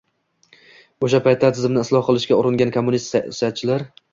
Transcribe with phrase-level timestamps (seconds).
[1.07, 3.87] o‘sha paytda tizimni isloh qilishga uringan kommunist siyosatchilar